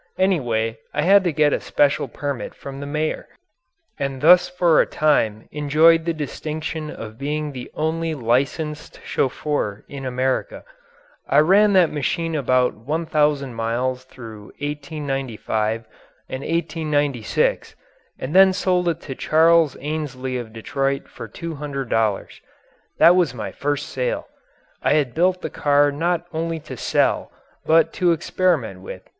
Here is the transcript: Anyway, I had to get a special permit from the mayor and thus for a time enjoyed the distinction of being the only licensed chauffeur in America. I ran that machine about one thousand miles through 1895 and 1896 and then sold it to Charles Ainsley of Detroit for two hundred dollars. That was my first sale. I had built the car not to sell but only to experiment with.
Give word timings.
Anyway, 0.17 0.79
I 0.95 1.03
had 1.03 1.23
to 1.25 1.31
get 1.31 1.53
a 1.53 1.59
special 1.59 2.07
permit 2.07 2.55
from 2.55 2.79
the 2.79 2.87
mayor 2.87 3.27
and 3.99 4.19
thus 4.19 4.49
for 4.49 4.81
a 4.81 4.87
time 4.87 5.47
enjoyed 5.51 6.05
the 6.05 6.11
distinction 6.13 6.89
of 6.89 7.19
being 7.19 7.51
the 7.51 7.69
only 7.75 8.15
licensed 8.15 8.99
chauffeur 9.03 9.85
in 9.87 10.03
America. 10.03 10.63
I 11.29 11.37
ran 11.41 11.73
that 11.73 11.91
machine 11.91 12.33
about 12.33 12.73
one 12.73 13.05
thousand 13.05 13.53
miles 13.53 14.03
through 14.05 14.45
1895 14.57 15.85
and 16.27 16.41
1896 16.41 17.75
and 18.17 18.33
then 18.33 18.53
sold 18.53 18.89
it 18.89 19.01
to 19.01 19.13
Charles 19.13 19.77
Ainsley 19.79 20.35
of 20.35 20.51
Detroit 20.51 21.07
for 21.07 21.27
two 21.27 21.53
hundred 21.53 21.89
dollars. 21.89 22.41
That 22.97 23.15
was 23.15 23.35
my 23.35 23.51
first 23.51 23.87
sale. 23.87 24.27
I 24.81 24.93
had 24.95 25.13
built 25.13 25.43
the 25.43 25.51
car 25.51 25.91
not 25.91 26.25
to 26.31 26.75
sell 26.75 27.31
but 27.67 27.73
only 27.77 27.91
to 27.97 28.11
experiment 28.13 28.79
with. 28.81 29.03